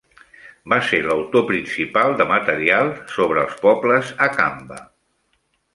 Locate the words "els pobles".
3.47-4.15